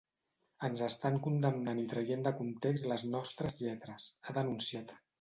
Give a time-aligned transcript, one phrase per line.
[0.67, 5.01] “Ens estan condemnant i traient de context les nostres lletres”, ha denunciat.